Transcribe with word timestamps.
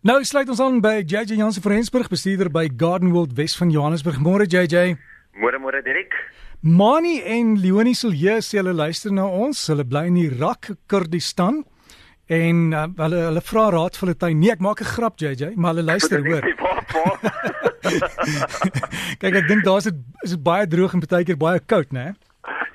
Nou 0.00 0.22
sluit 0.24 0.48
ons 0.48 0.60
aan 0.64 0.78
by 0.80 1.02
JJ 1.04 1.36
Jansen 1.36 1.60
van 1.60 1.74
Rensburg, 1.74 2.06
bestuurder 2.08 2.48
by 2.48 2.70
Garden 2.72 3.10
World 3.12 3.34
Wes 3.36 3.52
van 3.60 3.68
Johannesburg. 3.68 4.16
Môre 4.24 4.46
JJ. 4.48 4.94
Môre 5.36 5.60
môre 5.60 5.82
Dirk. 5.84 6.16
Mani 6.64 7.18
en 7.20 7.60
Leonie 7.60 7.92
Silje 7.92 8.38
sê 8.40 8.62
hulle 8.62 8.72
luister 8.72 9.12
na 9.12 9.26
ons. 9.28 9.60
Hulle 9.68 9.84
bly 9.84 10.06
in 10.08 10.16
Irak, 10.22 10.70
Kurdistan. 10.88 11.60
En 12.32 12.72
uh, 12.72 12.86
hulle 12.96 13.20
hulle 13.26 13.44
vra 13.44 13.66
raad 13.76 14.00
vir 14.00 14.06
hulle 14.06 14.16
tuin. 14.24 14.40
Nee, 14.40 14.56
ek 14.56 14.64
maak 14.64 14.80
'n 14.80 14.88
grap 14.88 15.20
JJ, 15.20 15.52
maar 15.60 15.76
hulle 15.76 15.84
luister 15.84 16.24
hoor. 16.24 16.48
Kyk, 19.20 19.36
ek 19.36 19.48
dink 19.52 19.68
daar's 19.68 19.84
dit 19.84 20.00
is 20.24 20.40
baie 20.40 20.64
droog 20.64 20.96
en 20.96 21.04
baie 21.04 21.28
keer 21.28 21.36
baie 21.36 21.60
koud, 21.60 21.92
né? 21.92 22.16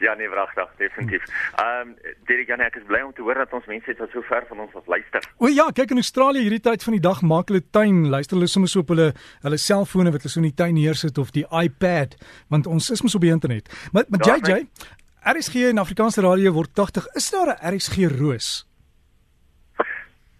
Ja, 0.05 0.13
nee, 0.13 0.29
wragtig, 0.29 0.69
definitief. 0.77 1.23
Ehm, 1.55 1.87
um, 1.87 1.95
Derek 2.29 2.47
Jan, 2.51 2.61
ek 2.61 2.75
is 2.77 2.83
bly 2.85 2.99
om 3.01 3.13
te 3.13 3.23
hoor 3.25 3.39
dat 3.41 3.53
ons 3.57 3.65
mense 3.65 3.89
het 3.89 4.01
wat 4.03 4.11
so 4.13 4.21
ver 4.29 4.45
van 4.49 4.59
ons 4.65 4.75
af 4.77 4.89
luister. 4.91 5.25
O 5.41 5.49
ja, 5.49 5.65
kyk 5.79 5.95
in 5.95 6.01
Australië 6.01 6.43
hierdie 6.45 6.61
tyd 6.67 6.85
van 6.85 6.97
die 6.97 7.01
dag 7.01 7.23
maak 7.25 7.49
hulle 7.49 7.63
tuin, 7.77 8.03
luister 8.13 8.37
hulle 8.37 8.49
soms 8.51 8.75
op 8.81 8.93
hulle 8.93 9.07
hulle 9.45 9.59
selfone 9.61 10.13
wat 10.13 10.25
hulle 10.25 10.33
so 10.35 10.43
in 10.43 10.49
die 10.51 10.59
tuin 10.61 10.77
neersit 10.77 11.17
of 11.21 11.33
die 11.33 11.45
iPad, 11.63 12.13
want 12.53 12.69
ons 12.69 12.91
is 12.93 13.01
mos 13.01 13.17
op 13.17 13.25
die 13.25 13.33
internet. 13.33 13.71
Maar 13.95 14.05
maar 14.13 14.27
ja, 14.29 14.37
JJ, 14.37 14.67
RSG 15.33 15.71
in 15.71 15.81
Afrikaanse 15.81 16.21
radio 16.21 16.53
word 16.53 16.75
80. 16.77 17.09
Is 17.17 17.31
daar 17.33 17.55
'n 17.55 17.73
RSG 17.73 18.11
roos? 18.19 18.67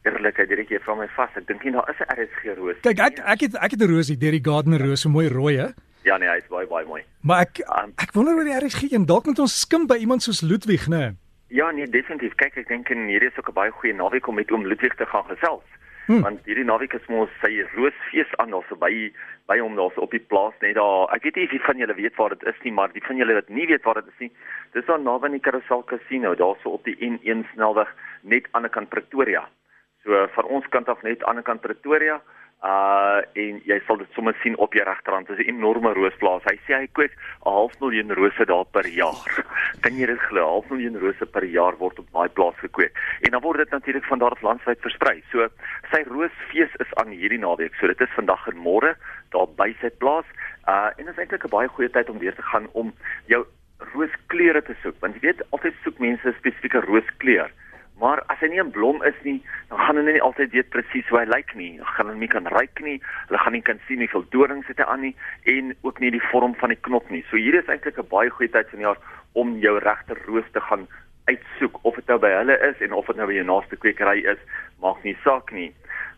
Eerlikheid, 0.05 0.49
Derek, 0.49 0.69
jy 0.69 0.79
vra 0.85 0.93
my 0.95 1.07
vas. 1.15 1.33
Ek 1.35 1.47
dink 1.47 1.63
nie 1.63 1.71
daar 1.73 1.89
is 1.89 1.97
'n 1.97 2.13
RSG 2.13 2.53
roos. 2.57 2.77
Kyk, 2.81 2.99
ek 2.99 3.19
ek 3.19 3.39
het 3.41 3.55
ek 3.55 3.71
het 3.71 3.81
'n 3.81 3.89
roosie, 3.89 4.17
Derek 4.17 4.45
Gardner 4.45 4.79
roos, 4.79 5.01
so 5.01 5.09
mooi 5.09 5.27
rooi, 5.27 5.57
hè? 5.57 5.69
Ja 6.05 6.17
nee, 6.21 6.29
hy 6.29 6.37
is 6.37 6.49
baie 6.51 6.67
baie 6.69 6.85
mooi. 6.85 7.01
Maar 7.25 7.47
ek 7.47 7.63
um, 7.65 7.93
ek 7.97 8.11
wonder 8.13 8.37
oor 8.37 8.45
die 8.45 8.53
RSG 8.53 8.91
en 8.93 9.07
dalk 9.09 9.25
moet 9.25 9.39
ons 9.41 9.55
skim 9.65 9.87
by 9.89 9.97
iemand 9.97 10.21
soos 10.21 10.43
Ludwig, 10.45 10.85
né? 10.93 11.15
Ja 11.49 11.71
nee, 11.73 11.87
definitief. 11.89 12.35
Kyk, 12.37 12.59
ek 12.61 12.69
dink 12.69 12.91
en 12.93 13.07
hierdie 13.09 13.31
is 13.31 13.39
ook 13.41 13.49
'n 13.49 13.57
baie 13.57 13.73
goeie 13.73 13.93
naweek 13.93 14.27
om 14.27 14.37
met 14.37 14.51
oom 14.51 14.67
Ludwig 14.69 14.93
te 14.95 15.05
gaan 15.05 15.25
gesels. 15.25 15.65
Hmm. 16.05 16.21
Want 16.21 16.45
hierdie 16.45 16.65
naweek 16.65 16.93
is 16.93 17.07
mos 17.09 17.31
sy 17.41 17.65
roosfees 17.73 18.29
aan 18.37 18.53
daar 18.53 18.65
so 18.69 18.77
by 18.77 18.91
by 19.49 19.57
hom 19.57 19.75
daar 19.75 19.89
so 19.95 20.05
op 20.05 20.11
die 20.13 20.21
plaas 20.21 20.53
net 20.61 20.75
daar. 20.77 21.09
Ek 21.15 21.25
weet 21.25 21.35
nie 21.35 21.49
of 21.49 21.65
van 21.65 21.81
julle 21.81 21.97
weet 21.97 22.15
waar 22.15 22.35
dit 22.37 22.45
is 22.53 22.61
nie, 22.61 22.73
maar 22.73 22.93
die 22.93 23.01
van 23.01 23.17
julle 23.17 23.33
wat 23.33 23.49
nie 23.49 23.65
weet 23.65 23.83
waar 23.83 23.97
dit 24.01 24.13
is 24.13 24.19
nie, 24.19 24.31
dis 24.73 24.85
daar 24.85 25.01
naby 25.01 25.29
die 25.33 25.41
Carousel 25.41 25.83
Casino, 25.89 26.35
daar 26.35 26.57
so 26.61 26.77
op 26.77 26.85
die 26.85 26.97
N1 27.01 27.45
snelweg 27.53 27.89
net 28.21 28.45
aan 28.51 28.69
die 28.69 28.69
kant 28.69 28.89
Pretoria. 28.89 29.47
So 30.03 30.27
van 30.37 30.45
ons 30.45 30.69
kant 30.69 30.89
af 30.89 31.01
net 31.01 31.23
aan 31.25 31.41
die 31.41 31.45
kant 31.45 31.61
Pretoria 31.61 32.21
uh 32.63 33.19
en 33.35 33.59
jy 33.67 33.77
sal 33.85 33.97
dit 33.99 34.11
sommer 34.15 34.35
sien 34.41 34.55
op 34.63 34.73
jou 34.73 34.83
regterhand. 34.85 35.27
Dit 35.27 35.39
is 35.39 35.45
'n 35.45 35.55
enorme 35.57 35.93
roosplaas. 35.93 36.43
Hy 36.43 36.57
sê 36.65 36.73
hy 36.79 36.87
kweek 36.87 37.11
'n 37.11 37.51
half 37.51 37.79
miljoen 37.79 38.13
rose 38.13 38.45
daar 38.45 38.65
per 38.65 38.87
jaar. 38.87 39.31
Kan 39.83 39.97
jy 39.97 40.05
dit 40.05 40.19
glo? 40.19 40.41
'n 40.41 40.49
Half 40.49 40.69
miljoen 40.69 40.99
rose 40.99 41.25
per 41.25 41.43
jaar 41.43 41.77
word 41.77 41.99
op 41.99 42.07
daai 42.11 42.29
plaas 42.29 42.57
gekweek. 42.59 42.93
En 43.21 43.31
dan 43.31 43.41
word 43.41 43.57
dit 43.57 43.69
natuurlik 43.69 44.05
van 44.05 44.19
daar 44.19 44.37
landwyd 44.41 44.79
versprei. 44.81 45.23
So 45.31 45.47
sy 45.91 46.03
roosfees 46.07 46.73
is 46.79 46.93
aan 46.95 47.09
hierdie 47.09 47.39
naweek. 47.39 47.75
So 47.75 47.87
dit 47.87 48.01
is 48.01 48.15
vandag 48.15 48.47
en 48.47 48.57
môre 48.57 48.95
daar 49.29 49.47
by 49.55 49.75
sy 49.81 49.89
plaas. 49.89 50.25
Uh 50.67 50.89
en 50.97 51.05
dit 51.05 51.13
is 51.13 51.19
eintlik 51.19 51.45
'n 51.45 51.55
baie 51.57 51.67
goeie 51.67 51.89
tyd 51.89 52.09
om 52.09 52.19
weer 52.19 52.35
te 52.35 52.41
gaan 52.41 52.67
om 52.71 52.93
jou 53.27 53.45
rooskleure 53.93 54.61
te 54.61 54.75
soek. 54.81 54.95
Want 54.99 55.13
jy 55.15 55.21
weet 55.21 55.43
altyd 55.51 55.73
soek 55.83 55.99
mense 55.99 56.33
spesifieke 56.37 56.79
rooskleur. 56.79 57.51
Maar 57.99 58.23
as 58.27 58.39
hy 58.39 58.47
nie 58.47 58.61
'n 58.63 58.71
blom 58.71 59.03
is 59.03 59.19
nie, 59.23 59.43
gaan 59.95 60.03
hulle 60.03 60.17
nie 60.17 60.23
altyd 60.23 60.51
weet 60.51 60.69
presies 60.73 61.07
hoe 61.07 61.21
hy 61.21 61.27
lyk 61.29 61.53
nie. 61.55 61.69
Hulle 61.79 61.93
gaan 61.95 62.09
hom 62.11 62.19
nie 62.19 62.31
kan 62.31 62.47
ruik 62.51 62.79
nie. 62.83 62.97
Hulle 63.29 63.39
gaan 63.39 63.55
nie 63.55 63.63
kan 63.63 63.79
sien 63.87 64.01
hoeveel 64.03 64.25
dorings 64.33 64.67
dit 64.67 64.81
aan 64.83 65.05
nie 65.07 65.13
en 65.51 65.71
ook 65.87 66.01
nie 66.03 66.11
die 66.11 66.23
vorm 66.31 66.55
van 66.59 66.73
die 66.73 66.81
knop 66.87 67.07
nie. 67.13 67.23
So 67.29 67.39
hier 67.39 67.55
is 67.55 67.69
eintlik 67.71 67.97
'n 67.97 68.11
baie 68.11 68.29
goeie 68.29 68.51
tyd 68.51 68.69
van 68.69 68.79
die 68.79 68.87
jaar 68.87 68.99
om 69.33 69.55
jou 69.63 69.79
regte 69.79 70.17
roos 70.25 70.49
te 70.51 70.59
gaan 70.59 70.87
uitsoek 71.25 71.79
of 71.83 71.95
dit 71.95 72.07
nou 72.07 72.19
by 72.19 72.29
hulle 72.29 72.57
is 72.69 72.81
en 72.81 72.93
of 72.93 73.07
dit 73.07 73.15
nou 73.15 73.27
by 73.27 73.33
jou 73.33 73.45
naaste 73.45 73.75
kwekery 73.75 74.25
is, 74.27 74.41
maak 74.81 75.03
nie 75.03 75.17
saak 75.23 75.51
nie. 75.51 75.71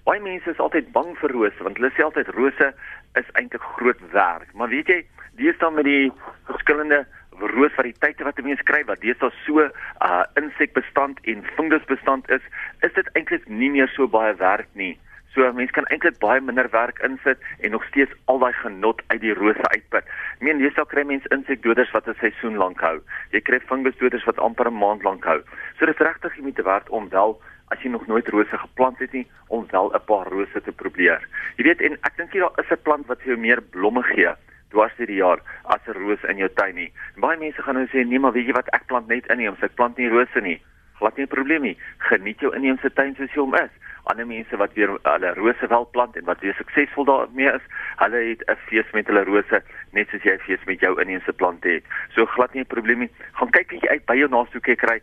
Baie 0.06 0.20
mense 0.20 0.50
is 0.50 0.60
altyd 0.60 0.92
bang 0.92 1.16
vir 1.22 1.32
rose 1.32 1.64
want 1.64 1.78
hulle 1.78 1.92
sê 1.94 2.04
altyd 2.04 2.34
rose 2.34 2.74
is 3.16 3.30
eintlik 3.34 3.62
groot 3.78 4.02
werk. 4.12 4.50
Maar 4.54 4.70
weet 4.70 4.88
jy, 4.88 5.06
dis 5.38 5.58
dan 5.58 5.74
met 5.74 5.86
die 5.86 6.12
verskillende 6.50 7.06
roosvariëteite 7.40 8.24
wat 8.24 8.40
'n 8.40 8.44
mens 8.44 8.62
kry 8.64 8.84
wat 8.86 9.02
deesdae 9.02 9.32
so 9.46 9.60
uh 9.60 10.24
insekbestand 10.36 11.20
en 11.22 11.44
fungusbestand 11.56 12.30
is, 12.30 12.42
is 12.82 12.94
dit 12.94 13.10
eintlik 13.14 13.48
nie 13.48 13.70
meer 13.70 13.88
so 13.88 14.08
baie 14.08 14.34
werk 14.36 14.68
nie. 14.74 14.98
So 15.34 15.46
'n 15.46 15.56
mens 15.56 15.72
kan 15.72 15.86
eintlik 15.86 16.20
baie 16.20 16.42
minder 16.42 16.70
werk 16.70 17.00
insit 17.00 17.38
en 17.60 17.72
nog 17.72 17.84
steeds 17.86 18.12
al 18.26 18.40
daai 18.40 18.54
genot 18.54 19.02
uit 19.08 19.22
die 19.22 19.34
rose 19.34 19.70
uitput. 19.70 20.04
Ek 20.34 20.42
meen 20.42 20.58
deesdae 20.58 20.86
kry 20.86 21.04
mens 21.04 21.26
insekdoders 21.26 21.92
wat 21.92 22.08
'n 22.08 22.16
seisoen 22.20 22.56
lank 22.56 22.80
hou. 22.82 23.02
Jy 23.32 23.42
kry 23.42 23.60
fungusdoders 23.60 24.26
wat 24.26 24.40
amper 24.40 24.68
'n 24.68 24.80
maand 24.80 25.04
lank 25.04 25.24
hou. 25.26 25.42
So 25.78 25.86
dit 25.86 26.00
is 26.00 26.06
regtig 26.08 26.38
moet 26.38 26.64
werd 26.64 26.90
om 26.90 27.10
wel 27.10 27.42
as 27.70 27.82
jy 27.82 27.90
nog 27.90 28.08
nooit 28.08 28.28
rose 28.28 28.58
geplant 28.58 29.00
het 29.00 29.12
nie 29.12 29.28
om 29.48 29.68
wel 29.72 29.94
'n 29.94 30.06
paar 30.06 30.28
rose 30.28 30.62
te 30.62 30.72
probeer. 30.72 31.28
Jy 31.58 31.64
weet 31.64 31.82
en 31.82 31.98
ek 32.02 32.18
dink 32.18 32.34
jy 32.34 32.40
daar 32.40 32.60
is 32.64 32.72
'n 32.72 32.82
plant 32.84 33.06
wat 33.08 33.22
vir 33.22 33.28
jou 33.28 33.38
meer 33.38 33.62
blomme 33.62 34.04
gee 34.04 34.34
dwars 34.72 34.96
deur 34.98 35.08
die 35.08 35.22
jaar 35.22 35.40
as 35.64 35.82
'n 35.88 35.98
roos 35.98 36.24
in 36.24 36.38
jou 36.38 36.50
tuin 36.50 36.76
nie. 36.76 36.92
En 37.16 37.22
baie 37.22 37.38
mense 37.38 37.62
gaan 37.62 37.76
nou 37.76 37.88
sê 37.88 38.06
nee, 38.06 38.20
maar 38.20 38.34
weet 38.34 38.48
jy 38.48 38.54
wat, 38.54 38.74
ek 38.74 38.88
plant 38.88 39.08
net 39.08 39.28
inheemse, 39.28 39.64
ek 39.66 39.76
plant 39.76 39.98
nie 39.98 40.10
rose 40.10 40.42
nie. 40.42 40.62
Glad 41.00 41.18
nie 41.18 41.24
'n 41.24 41.36
probleem 41.36 41.62
nie. 41.62 41.78
Geniet 41.98 42.40
jou 42.40 42.56
inheemse 42.56 42.94
tuin 42.94 43.16
soos 43.16 43.34
jy 43.34 43.42
hom 43.42 43.56
is. 43.56 43.70
Ander 44.04 44.26
mense 44.26 44.58
wat 44.58 44.74
weer 44.74 44.90
hulle 45.04 45.34
rose 45.34 45.68
wel 45.68 45.86
plant 45.92 46.16
en 46.16 46.26
wat 46.26 46.40
weer 46.40 46.54
suksesvol 46.54 47.06
daarmee 47.06 47.52
is, 47.54 47.62
hulle 47.98 48.18
het 48.30 48.42
'n 48.48 48.56
fees 48.68 48.92
met 48.94 49.08
hulle 49.08 49.24
rose 49.24 49.64
net 49.92 50.10
soos 50.10 50.24
jy 50.24 50.34
'n 50.34 50.40
fees 50.40 50.64
met 50.66 50.80
jou 50.80 51.02
inheemse 51.02 51.34
plante 51.34 51.70
het. 51.70 51.84
So 52.10 52.26
glad 52.26 52.54
nie 52.54 52.62
'n 52.62 52.74
probleem 52.74 53.00
nie. 53.00 53.12
Gaan 53.34 53.52
kyk 53.52 53.68
bietjie 53.68 53.90
uit 53.90 54.06
by 54.06 54.16
jou 54.16 54.30
nasoekie 54.30 54.76
kry. 54.76 55.02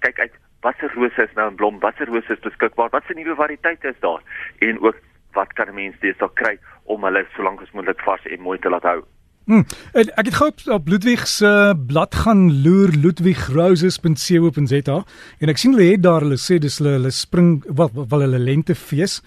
Kyk 0.00 0.18
uit 0.18 0.32
watter 0.60 0.90
rose 0.94 1.22
is 1.22 1.34
nou 1.34 1.48
in 1.50 1.56
blom, 1.56 1.78
watter 1.80 2.06
rose 2.06 2.32
is 2.32 2.40
beskikbaar, 2.40 2.90
watse 2.90 3.14
nuwe 3.14 3.34
variëteite 3.34 3.88
is 3.88 4.00
daar 4.00 4.22
en 4.58 4.80
ook 4.80 4.96
wat 5.36 5.52
kan 5.58 5.74
mense 5.74 6.00
deesdae 6.00 6.32
kry 6.40 6.56
om 6.84 7.04
hulle 7.06 7.22
so 7.36 7.42
lank 7.46 7.62
as 7.62 7.74
moontlik 7.76 8.00
vars 8.06 8.24
en 8.26 8.40
mooi 8.42 8.58
te 8.58 8.72
laat 8.72 8.88
hou. 8.88 9.02
Hmm. 9.46 9.62
Ek 9.94 10.26
het 10.26 10.34
gou 10.34 10.48
op 10.74 10.88
Ludwig 10.90 11.22
se 11.30 11.74
blad 11.86 12.14
gaan 12.24 12.48
loer 12.64 12.90
ludwigroses.co.za 12.98 14.96
en 15.38 15.52
ek 15.52 15.60
sien 15.62 15.76
hulle 15.76 15.92
het 15.92 16.02
daar 16.02 16.26
hulle 16.26 16.38
sê 16.42 16.58
dis 16.58 16.78
hulle 16.80 16.96
hulle 16.96 17.12
spring 17.14 17.62
wat 17.78 17.94
wil 17.94 18.24
hulle 18.26 18.40
lentefees 18.42 19.20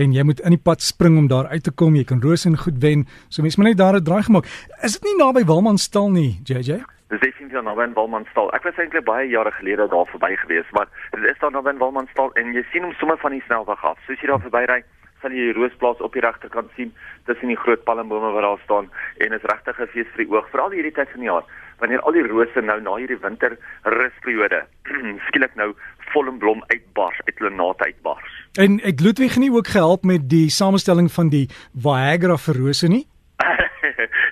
en 0.00 0.16
jy 0.16 0.24
moet 0.24 0.40
in 0.48 0.56
die 0.56 0.64
pad 0.64 0.80
spring 0.80 1.18
om 1.20 1.28
daar 1.28 1.52
uit 1.52 1.64
te 1.68 1.72
kom 1.76 1.92
jy 1.96 2.04
kan 2.08 2.24
rose 2.24 2.48
en 2.48 2.56
goed 2.56 2.80
wen 2.80 3.04
so 3.28 3.44
mense 3.44 3.60
moet 3.60 3.68
net 3.74 3.80
daar 3.82 4.00
'n 4.00 4.04
draai 4.08 4.24
gemaak 4.24 4.48
is 4.80 4.96
dit 4.96 5.04
nie 5.04 5.16
naby 5.20 5.44
Walmanstal 5.44 6.08
nie 6.10 6.40
JJ 6.48 6.80
Dis 7.12 7.20
definitief 7.20 7.62
naby 7.62 7.92
Walmanstal 7.94 8.48
ek 8.56 8.64
was 8.64 8.80
eintlik 8.80 9.04
baie 9.04 9.28
jare 9.28 9.52
gelede 9.60 9.88
daar 9.92 10.08
verby 10.08 10.36
gewees 10.36 10.68
maar 10.72 10.88
dit 11.12 11.30
is 11.30 11.38
daar 11.40 11.52
naby 11.52 11.76
Walmanstal 11.78 12.32
en 12.40 12.52
jy 12.52 12.64
sien 12.72 12.82
hom 12.82 12.96
sommer 12.96 13.18
van 13.18 13.32
die 13.32 13.44
snelweg 13.46 13.84
af 13.84 13.98
soos 14.06 14.20
jy 14.20 14.28
daar 14.32 14.40
verbyry 14.40 14.80
sal 15.26 15.34
jy 15.34 15.50
die 15.50 15.58
roosplaas 15.58 16.02
op 16.06 16.14
die 16.14 16.22
regterkant 16.22 16.70
sien 16.78 16.92
tussen 17.26 17.50
die 17.50 17.58
groot 17.58 17.82
palmbome 17.84 18.30
wat 18.36 18.44
daar 18.46 18.60
staan 18.62 18.90
en 19.18 19.32
is 19.34 19.48
regtig 19.50 19.80
'n 19.80 19.90
fees 19.90 20.10
vir 20.14 20.24
die 20.24 20.32
oog 20.32 20.46
veral 20.50 20.70
hierdie 20.70 20.94
tyd 20.94 21.10
van 21.10 21.20
die 21.20 21.30
jaar 21.30 21.44
wanneer 21.80 22.00
al 22.00 22.12
die 22.12 22.26
rose 22.26 22.60
nou 22.62 22.80
na 22.80 22.94
hierdie 22.94 23.18
winter 23.18 23.58
rusperiode 23.82 24.62
skielik 25.26 25.54
nou 25.56 25.74
vol 26.12 26.28
en 26.28 26.38
blom 26.38 26.62
uitbars 26.70 27.18
uit 27.26 27.38
hulle 27.38 27.50
naad 27.50 27.82
uitbars. 27.82 28.30
En 28.58 28.78
ek 28.86 29.00
Ludwig 29.00 29.36
nie 29.36 29.50
ook 29.50 29.66
gehelp 29.66 30.04
met 30.04 30.30
die 30.30 30.48
samestelling 30.48 31.10
van 31.10 31.28
die 31.28 31.48
Viagra 31.74 32.36
vir 32.36 32.54
rose 32.62 32.88
nie 32.88 33.04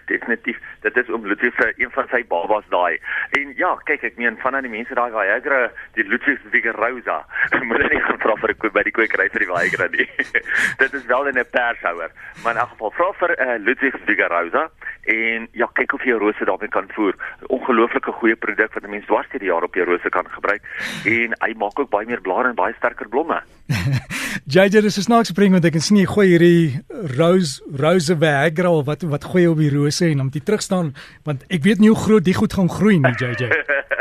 definitief 0.06 0.58
dit 0.80 0.96
is 0.96 1.10
om 1.10 1.26
Ludwig 1.26 1.54
se 1.58 1.72
een 1.76 1.90
van 1.90 2.08
sy 2.10 2.22
babas 2.28 2.66
daai. 2.68 2.98
En 3.38 3.52
ja, 3.56 3.74
kyk 3.88 4.02
ek 4.10 4.16
meen 4.20 4.36
van 4.42 4.56
aan 4.56 4.66
die 4.66 4.72
mense 4.72 4.94
daai 4.94 5.10
Viagra, 5.14 5.60
die 5.98 6.06
Ludwig 6.08 6.40
Vigarosa, 6.52 7.20
moet 7.68 7.78
hulle 7.78 7.92
nie 7.94 8.02
gaan 8.06 8.20
vra 8.24 8.36
vir 8.42 8.54
'n 8.54 8.72
by 8.74 8.82
die 8.88 8.96
kwekery 8.98 9.28
vir 9.32 9.44
die 9.44 9.50
Viagra 9.52 9.88
nie. 9.96 10.08
dit 10.82 10.98
is 11.00 11.06
wel 11.12 11.30
in 11.32 11.38
'n 11.38 11.50
pershouer, 11.50 12.10
maar 12.42 12.54
in 12.54 12.62
elk 12.64 12.74
geval 12.74 12.92
vra 12.98 13.10
vir 13.20 13.36
'n 13.36 13.48
uh, 13.48 13.58
Ludwig 13.66 13.96
Vigarosa 14.06 14.68
en 15.04 15.48
ja, 15.52 15.68
kyk 15.78 15.92
of 15.94 16.04
jy 16.04 16.16
rose 16.18 16.44
daarmee 16.44 16.68
kan 16.68 16.88
voer. 16.96 17.14
Ongelooflike 17.52 18.12
goeie 18.20 18.36
produk 18.36 18.74
wat 18.74 18.84
'n 18.84 18.90
mens 18.90 19.06
dwars 19.06 19.28
deur 19.30 19.40
die 19.40 19.52
jaar 19.52 19.62
op 19.62 19.74
jou 19.74 19.86
rose 19.86 20.08
kan 20.08 20.26
gebruik 20.28 20.62
en 21.04 21.36
hy 21.44 21.52
maak 21.56 21.78
ook 21.78 21.90
baie 21.90 22.06
meer 22.06 22.20
blare 22.20 22.48
en 22.48 22.54
baie 22.54 22.74
sterker 22.74 23.08
blomme. 23.08 23.42
JJ 24.54 24.80
dis 24.84 24.98
is 24.98 25.04
snaaks 25.04 25.30
spring 25.32 25.52
want 25.52 25.64
ek 25.64 25.72
kan 25.72 25.84
sien 25.84 25.96
jy 25.96 26.06
gooi 26.10 26.26
hierdie 26.32 26.84
rose 27.16 27.62
rose 27.80 28.12
Viagra 28.16 28.70
of 28.70 28.86
wat 28.86 29.02
wat 29.02 29.24
gooi 29.24 29.46
op 29.46 29.60
die 29.62 29.70
rose 29.72 29.93
en 30.00 30.20
om 30.20 30.30
dit 30.30 30.44
terug 30.44 30.62
staan 30.62 30.94
want 31.24 31.44
ek 31.48 31.62
weet 31.62 31.78
nie 31.78 31.88
hoe 31.88 32.04
groot 32.06 32.24
die 32.24 32.34
goed 32.34 32.52
gaan 32.52 32.70
groei 32.70 32.98
nie 32.98 33.14
JJ. 33.18 33.50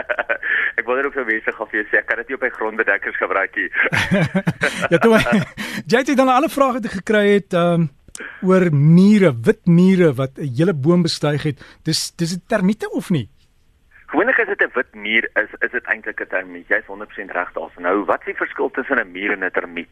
ek 0.79 0.85
wonder 0.85 1.07
of 1.07 1.15
jy 1.15 1.25
mense 1.27 1.51
gaan 1.57 1.69
vir 1.71 1.79
jou 1.81 1.87
sê 1.91 2.03
kan 2.05 2.17
dit 2.21 2.29
nie 2.29 2.37
op 2.37 2.45
by 2.45 2.51
grondbedekkers 2.53 3.17
gebruik 3.21 3.55
nie. 3.55 3.69
ja 4.91 4.97
toe 5.03 5.19
JJ 5.91 6.15
dan 6.15 6.29
ander 6.29 6.51
vraag 6.51 6.79
het 6.79 6.89
ek 6.89 6.97
gekry 7.01 7.25
het 7.35 7.53
um, 7.53 7.89
oor 8.45 8.69
mure, 8.71 9.33
wit 9.45 9.65
mure 9.65 10.13
wat 10.17 10.37
'n 10.37 10.49
hele 10.57 10.73
boom 10.73 11.01
bestuig 11.01 11.43
het. 11.43 11.57
Dis 11.83 12.11
dis 12.15 12.35
'n 12.35 12.43
termiete 12.47 12.89
of 12.91 13.09
nie? 13.09 13.29
Gewoonlik 14.13 14.39
as 14.39 14.48
dit 14.48 14.62
'n 14.62 14.74
wit 14.74 14.94
muur 14.94 15.25
is, 15.42 15.51
is 15.65 15.71
dit 15.71 15.86
eintlik 15.89 16.21
'n 16.21 16.27
termiet. 16.27 16.68
Jy's 16.68 16.86
100% 16.86 17.31
reg 17.31 17.51
daarso. 17.54 17.81
Nou, 17.81 18.06
wat 18.06 18.19
is 18.19 18.25
die 18.25 18.36
verskil 18.36 18.69
tussen 18.71 19.00
'n 19.00 19.12
muur 19.12 19.31
en 19.31 19.44
'n 19.44 19.51
termiet? 19.51 19.89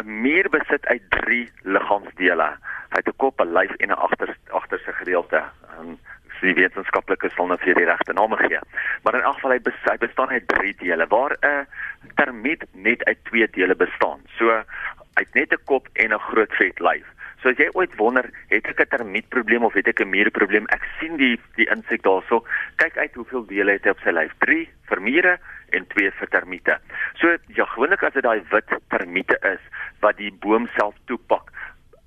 'n 0.00 0.20
Muur 0.22 0.48
besit 0.48 0.86
uit 0.86 1.02
3 1.08 1.50
liggaamsdele. 1.62 2.48
Hy 2.92 2.98
het 3.02 3.08
'n 3.08 3.16
kop, 3.16 3.40
'n 3.40 3.52
lyf 3.52 3.72
en 3.76 3.88
'n 3.88 4.02
agter 4.06 4.36
agterste 4.48 4.92
gedeelte. 4.92 5.42
En 5.78 5.98
so 6.32 6.46
die 6.46 6.54
wetenskaplikes 6.54 7.34
sal 7.34 7.46
nou 7.46 7.58
vir 7.58 7.74
die 7.74 7.84
regte 7.84 8.12
name 8.12 8.36
gee. 8.36 8.58
Maar 9.02 9.14
in 9.14 9.20
elk 9.20 9.34
geval 9.34 9.50
hy 9.50 9.60
bestaan 9.98 10.28
uit 10.28 10.48
3 10.48 10.74
dele 10.76 11.06
waar 11.06 11.36
'n 11.40 11.66
termiet 12.14 12.64
net 12.72 13.04
uit 13.04 13.18
2 13.24 13.50
dele 13.50 13.76
bestaan. 13.76 14.20
So 14.38 14.64
Hy 15.20 15.26
het 15.26 15.34
net 15.34 15.52
'n 15.52 15.64
kop 15.64 15.88
en 15.92 16.12
'n 16.14 16.18
groot 16.18 16.52
vet 16.56 16.78
lyf. 16.80 17.06
So 17.40 17.48
as 17.48 17.56
jy 17.56 17.70
ooit 17.72 17.94
wonder, 17.96 18.26
het 18.52 18.66
ek 18.68 18.80
'n 18.84 18.92
termietprobleem 18.92 19.64
of 19.64 19.72
het 19.72 19.88
ek 19.88 20.00
'n 20.00 20.10
muurprobleem? 20.10 20.66
Ek 20.68 20.84
sien 21.00 21.16
die 21.16 21.40
die 21.56 21.68
insek 21.72 22.02
daarso. 22.02 22.44
Kyk 22.76 22.96
uit 22.98 23.14
hoeveel 23.14 23.46
dele 23.46 23.72
het 23.72 23.84
hy 23.84 23.90
op 23.90 24.00
sy 24.04 24.10
lyf. 24.10 24.32
3 24.38 24.68
vir 24.88 25.00
mure 25.00 25.38
en 25.70 25.86
2 25.86 26.10
vir 26.10 26.28
termiete. 26.28 26.78
So 27.14 27.36
ja, 27.48 27.64
gewoonlik 27.64 28.02
as 28.02 28.12
dit 28.12 28.22
daai 28.22 28.42
wit 28.50 28.68
termiete 28.88 29.38
is 29.42 29.60
wat 30.00 30.16
die 30.16 30.32
boom 30.32 30.68
self 30.76 30.94
toepak, 31.06 31.50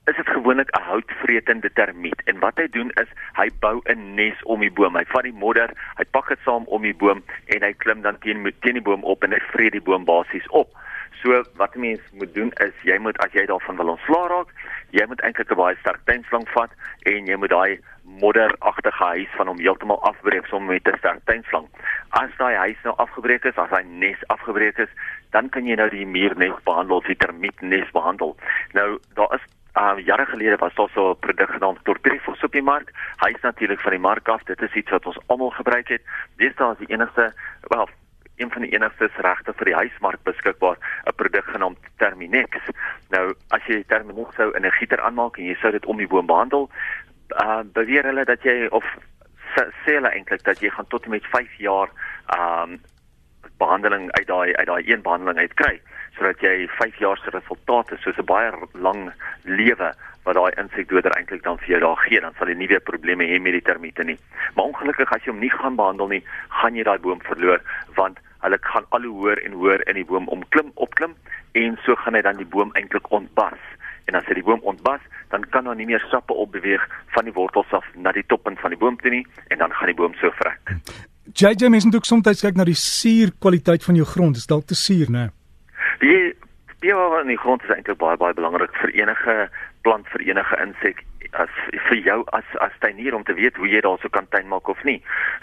is 0.06 0.16
dit 0.16 0.30
gewoonlik 0.30 0.70
'n 0.70 0.82
houtvretende 0.82 1.70
termiet. 1.74 2.22
En 2.26 2.40
wat 2.40 2.58
hy 2.58 2.68
doen 2.68 2.92
is 3.02 3.10
hy 3.34 3.50
bou 3.60 3.82
'n 3.86 4.16
nes 4.16 4.44
om 4.44 4.60
die 4.60 4.72
boom. 4.72 4.96
Hy 4.96 5.06
vat 5.06 5.24
die 5.24 5.34
modder, 5.34 5.74
hy 5.98 6.04
pak 6.12 6.28
dit 6.28 6.40
saam 6.46 6.64
om 6.68 6.82
die 6.82 6.94
boom 6.94 7.24
en 7.46 7.62
hy 7.62 7.74
klim 7.74 8.02
dan 8.02 8.20
teen 8.20 8.54
teen 8.62 8.74
die 8.74 8.82
boom 8.82 9.04
op 9.04 9.24
en 9.24 9.32
hy 9.32 9.40
vreet 9.40 9.72
die 9.72 9.82
boom 9.82 10.06
basies 10.06 10.48
op. 10.50 10.70
So 11.24 11.44
wat 11.56 11.76
'n 11.76 11.80
mens 11.80 12.02
moet 12.12 12.34
doen 12.34 12.52
is 12.52 12.74
jy 12.84 12.98
moet 12.98 13.18
as 13.18 13.32
jy 13.32 13.46
daarvan 13.46 13.76
wil 13.76 13.90
ontslaa 13.96 14.28
raak, 14.28 14.50
jy 14.90 15.06
moet 15.08 15.22
eintlik 15.22 15.52
'n 15.52 15.56
baie 15.56 15.76
sterk 15.80 16.02
tuinslang 16.04 16.50
vat 16.50 16.72
en 17.04 17.26
jy 17.26 17.36
moet 17.36 17.50
daai 17.50 17.80
modderagtige 18.04 19.04
huis 19.04 19.30
van 19.38 19.48
hom 19.48 19.60
heeltemal 19.60 20.04
afbreek 20.04 20.46
sommer 20.46 20.74
met 20.74 20.88
'n 20.88 20.98
sterk 20.98 21.22
tuinslang. 21.26 21.68
As 22.10 22.30
daai 22.38 22.56
huis 22.56 22.78
nou 22.84 22.96
afgebreek 22.98 23.46
is, 23.46 23.58
as 23.58 23.70
hy 23.70 23.84
nes 23.84 24.28
afgebreek 24.28 24.78
is, 24.78 24.90
dan 25.32 25.50
kan 25.50 25.66
jy 25.66 25.76
nou 25.76 25.90
die 25.90 26.06
muurnes 26.06 26.64
behandel, 26.64 27.02
die 27.02 27.16
termietnes 27.16 27.92
behandel. 27.92 28.38
Nou 28.74 29.00
daar 29.14 29.34
is 29.34 29.46
Uh 29.76 29.98
jare 30.06 30.26
gelede 30.26 30.56
was 30.56 30.76
daar 30.76 30.90
so 30.94 31.10
'n 31.10 31.20
produk 31.20 31.50
genaamd 31.50 31.84
Tortrifos 31.84 32.44
op 32.44 32.52
die 32.52 32.62
mark. 32.62 32.92
Hy 33.18 33.30
is 33.30 33.42
natuurlik 33.42 33.80
van 33.80 33.92
die 33.92 34.00
mark 34.00 34.28
af. 34.28 34.44
Dit 34.44 34.62
is 34.62 34.74
iets 34.74 34.90
wat 34.90 35.06
ons 35.06 35.18
almal 35.28 35.50
gebruik 35.50 35.88
het. 35.88 36.02
Daar 36.36 36.72
is 36.72 36.78
die 36.78 36.94
enigste, 36.96 37.34
wel, 37.62 37.90
een 38.36 38.52
van 38.52 38.62
die 38.62 38.74
enigstes 38.74 39.16
regte 39.16 39.54
vir 39.54 39.66
die 39.66 39.76
huismark 39.76 40.24
beskikbaar, 40.24 40.78
Terminex. 42.48 42.82
Nou, 43.10 43.34
as 43.50 43.66
jy 43.68 43.84
Terminex 43.88 44.36
sou 44.36 44.52
in 44.52 44.66
'n 44.66 44.72
gieter 44.80 45.02
aanmaak 45.02 45.38
en 45.38 45.46
jy 45.46 45.56
sou 45.62 45.72
dit 45.72 45.86
om 45.86 45.98
die 45.98 46.08
boom 46.08 46.26
behandel, 46.26 46.70
uh 47.44 47.64
beweer 47.64 48.04
hulle 48.04 48.26
dat 48.26 48.44
jy 48.44 48.68
of 48.72 48.84
sê 49.56 49.96
hulle 49.96 50.10
eintlik 50.10 50.44
dat 50.44 50.60
jy 50.60 50.70
gaan 50.70 50.88
tot 50.88 51.04
en 51.06 51.12
met 51.12 51.26
5 51.26 51.58
jaar 51.58 51.90
um 52.38 52.82
behandeling 53.58 54.12
uit 54.12 54.28
daai 54.28 54.56
uit 54.56 54.68
daai 54.68 54.84
een 54.86 55.02
behandeling 55.02 55.38
uit 55.38 55.54
kry 55.54 55.82
sodat 56.18 56.42
jy 56.42 56.68
5 56.68 56.98
jaar 57.00 57.18
se 57.18 57.30
resultate 57.30 57.98
soos 57.98 58.18
'n 58.18 58.26
baie 58.26 58.52
lang 58.74 59.12
lewe 59.44 59.94
wat 60.24 60.36
daai 60.36 60.52
insekdoder 60.58 61.12
eintlik 61.12 61.44
dan 61.44 61.58
vir 61.60 61.68
jou 61.68 61.80
daar 61.80 61.98
gee, 62.08 62.20
dan 62.22 62.34
sal 62.38 62.48
jy 62.48 62.56
nie 62.56 62.68
weer 62.68 62.80
probleme 62.80 63.26
hê 63.28 63.40
met 63.42 63.54
die 63.54 63.62
termiete 63.62 64.04
nie. 64.04 64.18
Maar 64.56 64.66
ongelukkig 64.66 65.12
as 65.12 65.24
jy 65.24 65.32
hom 65.32 65.40
nie 65.40 65.52
gaan 65.52 65.76
behandel 65.76 66.08
nie, 66.08 66.24
gaan 66.50 66.76
jy 66.76 66.84
daai 66.84 67.00
boom 67.00 67.22
verloor 67.22 67.62
want 67.96 68.20
hulle 68.44 68.60
gaan 68.62 68.86
al 68.90 69.08
hoe 69.08 69.16
hoër 69.22 69.42
en 69.46 69.56
hoër 69.60 69.88
in 69.90 70.00
die 70.00 70.08
boom 70.08 70.28
omklim, 70.28 70.72
opklim 70.76 71.16
en 71.60 71.78
so 71.86 71.96
gaan 72.04 72.18
hy 72.18 72.22
dan 72.26 72.40
die 72.42 72.50
boom 72.56 72.74
eintlik 72.80 73.10
ontbas. 73.12 73.62
En 74.10 74.18
as 74.20 74.28
hy 74.28 74.36
die 74.40 74.46
boom 74.46 74.62
ontbas, 74.68 75.02
dan 75.32 75.46
kan 75.54 75.70
daar 75.70 75.78
nie 75.80 75.88
meer 75.88 76.04
sappe 76.12 76.36
opbeweeg 76.46 76.84
van 77.16 77.30
die 77.30 77.34
wortels 77.34 77.72
af 77.72 77.86
na 77.96 78.12
die 78.12 78.26
toppunt 78.28 78.60
van 78.60 78.76
die 78.76 78.80
boom 78.80 79.00
toe 79.02 79.14
nie 79.14 79.24
en 79.50 79.64
dan 79.64 79.74
gaan 79.74 79.92
die 79.92 79.98
boom 79.98 80.16
so 80.22 80.32
vrek. 80.42 80.76
JJ 81.34 81.70
mens 81.72 81.86
moet 81.88 81.96
ook 81.96 82.06
soms 82.06 82.42
kyk 82.42 82.60
na 82.60 82.68
die 82.68 82.78
suurkwaliteit 82.78 83.84
van 83.84 83.96
jou 83.96 84.06
grond. 84.06 84.38
Is 84.38 84.50
dalk 84.50 84.68
te 84.68 84.76
suur, 84.76 85.10
né? 85.10 85.30
Die 86.04 86.34
pH 86.84 87.22
in 87.22 87.32
die 87.32 87.40
grond 87.40 87.64
is 87.64 87.72
eintlik 87.72 87.98
baie 88.02 88.20
baie 88.20 88.36
belangrik 88.36 88.76
vir 88.82 88.92
enige 89.00 89.38
plant, 89.88 90.08
vir 90.12 90.26
enige 90.28 90.60
insek 90.66 91.06
as 91.40 91.54
vir 91.88 92.02
jou 92.04 92.20
as 92.38 92.58
as 92.62 92.76
tuinier 92.84 93.16
om 93.16 93.24
te 93.24 93.34
weet 93.38 93.56
hoe 93.58 93.70
jy 93.72 93.82
daarso 93.82 94.12
kan 94.12 94.28
tuin 94.30 94.50
maak 94.52 94.68
of 94.70 94.84
nie. 94.84 95.00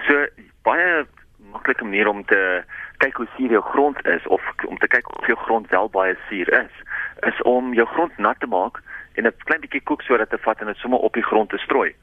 So 0.07 0.27
baie 0.69 1.07
maklike 1.51 1.85
manier 1.85 2.09
om 2.09 2.23
te 2.25 2.63
kyk 3.01 3.17
hoe 3.17 3.29
suur 3.37 3.51
jou 3.57 3.63
grond 3.73 4.07
is 4.07 4.27
of 4.27 4.43
om 4.69 4.79
te 4.79 4.89
kyk 4.93 5.09
of 5.19 5.27
jou 5.27 5.39
grond 5.47 5.69
wel 5.73 5.89
baie 5.91 6.17
suur 6.29 6.53
is, 6.61 6.75
is 7.31 7.43
om 7.49 7.75
jou 7.75 7.87
grond 7.95 8.19
nat 8.19 8.41
te 8.41 8.47
maak 8.47 8.83
en 9.17 9.27
'n 9.27 9.33
klein 9.45 9.61
bietjie 9.61 9.83
koeksoda 9.89 10.27
te 10.27 10.39
vat 10.39 10.61
en 10.61 10.67
dit 10.67 10.77
sommer 10.77 10.99
op 10.99 11.15
die 11.15 11.29
grond 11.31 11.51
te 11.51 11.59
strooi. 11.59 11.95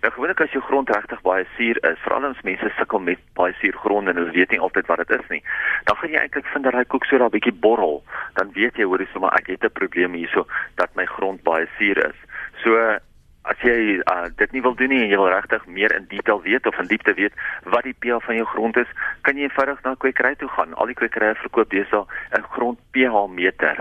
Nou 0.00 0.12
gewoonlik 0.12 0.40
as 0.40 0.52
jou 0.52 0.62
grond 0.62 0.90
regtig 0.90 1.20
baie 1.22 1.46
suur 1.56 1.78
is, 1.90 1.98
veral 2.04 2.24
as 2.24 2.42
mense 2.44 2.68
sukkel 2.76 3.00
met 3.00 3.20
baie 3.34 3.54
suur 3.60 3.76
grond 3.84 4.08
en 4.08 4.16
hulle 4.16 4.34
weet 4.34 4.50
nie 4.50 4.60
altyd 4.60 4.86
wat 4.86 5.00
dit 5.02 5.10
is 5.20 5.28
nie, 5.28 5.42
dan 5.84 5.96
gaan 5.96 6.10
jy 6.10 6.20
eintlik 6.20 6.46
vind 6.52 6.64
dat 6.64 6.72
daai 6.72 6.84
koeksoda 6.84 7.24
'n 7.24 7.36
bietjie 7.36 7.56
borrel, 7.66 8.02
dan 8.34 8.52
weet 8.52 8.76
jy 8.76 8.84
hoor 8.84 9.00
jy 9.00 9.08
sommer 9.12 9.32
ek 9.38 9.46
het 9.46 9.64
'n 9.64 9.78
probleem 9.80 10.12
hierso 10.12 10.46
dat 10.76 10.94
my 10.96 11.06
grond 11.06 11.42
baie 11.42 11.66
suur 11.78 11.98
is. 12.06 12.18
So 12.62 12.98
as 13.50 13.58
jy 13.62 13.98
uh, 14.02 14.26
dit 14.36 14.52
nie 14.52 14.62
wil 14.62 14.74
doen 14.78 14.90
nie 14.92 15.02
en 15.04 15.10
jy 15.12 15.18
wil 15.20 15.30
regtig 15.30 15.66
meer 15.66 15.94
in 15.94 16.06
detail 16.10 16.42
weet 16.42 16.66
of 16.66 16.78
in 16.82 16.88
diepte 16.90 17.14
weet 17.18 17.34
wat 17.74 17.86
die 17.86 17.94
pH 17.94 18.18
van 18.26 18.38
jou 18.40 18.46
grond 18.52 18.76
is, 18.82 18.90
kan 19.26 19.38
jy 19.38 19.46
eenvoudig 19.46 19.82
na 19.84 19.94
'n 19.94 20.02
kwekery 20.02 20.34
toe 20.36 20.48
gaan. 20.48 20.74
Al 20.74 20.90
die 20.90 20.98
kwekerye 20.98 21.34
verkoop 21.42 21.70
deesdae 21.70 22.04
'n 22.38 22.46
grond 22.54 22.78
pH 22.92 23.26
meter 23.30 23.76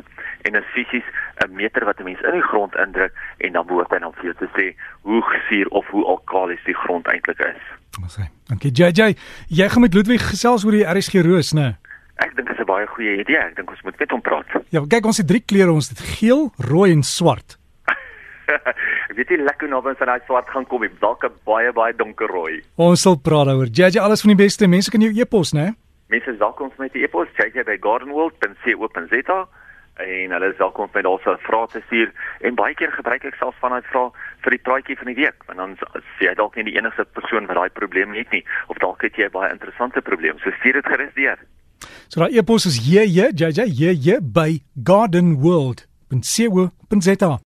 en 0.46 0.52
dit 0.54 0.62
is 0.62 0.74
fisies 0.74 1.08
'n 1.46 1.56
meter 1.56 1.86
wat 1.86 2.00
'n 2.00 2.04
mens 2.04 2.22
in 2.22 2.38
die 2.38 2.50
grond 2.52 2.76
indruk 2.76 3.14
en 3.38 3.52
dan 3.52 3.66
behoort 3.66 3.92
hy 3.92 4.00
dan 4.00 4.14
vir 4.14 4.24
jou 4.24 4.36
te 4.36 4.50
sê 4.58 4.76
hoe 5.02 5.22
gesuur 5.22 5.68
of 5.68 5.88
hoe 5.88 6.06
alkalis 6.06 6.64
die 6.66 6.80
grond 6.84 7.08
eintlik 7.08 7.40
is. 7.40 7.62
Ons 8.02 8.18
sê. 8.20 8.30
Dankie 8.48 8.72
JJ. 8.72 9.16
Jy 9.48 9.70
gaan 9.70 9.82
met 9.82 9.94
Ludwig 9.94 10.22
gesels 10.22 10.66
oor 10.66 10.72
die 10.72 10.86
RSG 10.86 11.26
roos, 11.26 11.54
né? 11.54 11.78
Ek 12.16 12.36
dink 12.36 12.48
dit 12.48 12.56
is 12.56 12.62
'n 12.62 12.66
baie 12.66 12.88
goeie 12.88 13.20
idee. 13.20 13.38
Ek 13.38 13.56
dink 13.56 13.70
ons 13.70 13.82
moet 13.82 14.00
met 14.00 14.12
hom 14.12 14.22
praat. 14.22 14.46
Ja, 14.70 14.82
kyk 14.88 15.06
ons 15.06 15.18
het 15.18 15.28
drie 15.28 15.44
kleure, 15.46 15.72
ons 15.72 15.90
het 15.90 16.00
geel, 16.00 16.52
rooi 16.58 16.92
en 16.92 17.04
swart. 17.04 17.58
Ek 19.16 19.30
weet 19.30 19.38
nie 19.38 19.46
lekker 19.48 19.70
nou 19.72 19.80
wanneer 19.80 20.10
hy 20.12 20.20
swart 20.28 20.50
gaan 20.52 20.68
kom, 20.68 20.84
dalk 21.00 21.24
'n 21.24 21.32
baie 21.48 21.72
baie 21.72 21.96
donker 21.96 22.28
rooi. 22.28 22.60
Ons 22.76 23.02
sal 23.02 23.16
praat 23.16 23.48
daaroor. 23.48 23.72
JJ, 23.72 24.00
alles 24.00 24.22
van 24.22 24.36
die 24.36 24.44
beste. 24.44 24.68
Mense 24.68 24.92
kan 24.92 25.02
jou 25.02 25.14
e-pos, 25.16 25.54
né? 25.54 25.76
Mense 26.10 26.32
is 26.32 26.38
welkom 26.38 26.72
met 26.78 26.94
die 26.94 27.04
e-pos 27.04 27.28
jj@gardenworld.co.za 27.38 29.48
en 29.96 30.32
hulle 30.32 30.52
is 30.52 30.58
welkom 30.58 30.90
met 30.94 31.06
also 31.06 31.38
vrae 31.40 31.68
te 31.68 31.82
stuur 31.86 32.12
en 32.42 32.56
baie 32.56 32.76
keer 32.76 32.92
gebruik 32.92 33.24
ek 33.24 33.36
self 33.40 33.56
vanuit 33.60 33.86
vra 33.86 34.12
vir 34.44 34.52
die 34.52 34.60
praatjie 34.68 34.98
van 34.98 35.06
die 35.06 35.16
week 35.16 35.44
want 35.48 35.58
dan 35.58 35.78
sê 36.20 36.26
jy 36.28 36.34
dalk 36.36 36.56
nie 36.56 36.64
die 36.64 36.78
enigste 36.78 37.06
persoon 37.16 37.46
wat 37.48 37.56
daai 37.56 37.70
probleem 37.70 38.14
het 38.14 38.32
nie 38.32 38.46
of 38.68 38.78
dalk 38.84 39.02
het 39.02 39.16
jy 39.16 39.26
'n 39.26 39.32
baie 39.32 39.52
interessante 39.52 40.02
probleem 40.02 40.38
so 40.40 40.52
stuur 40.60 40.74
dit 40.74 40.86
gerus 40.86 41.14
deur 41.16 41.38
So 42.10 42.20
daai 42.20 42.38
e-pos 42.38 42.66
is 42.66 42.78
jj 42.78 43.32
jj 43.32 43.62
jj 43.72 44.20
by 44.20 44.62
gardenworld.co.za 44.84 47.40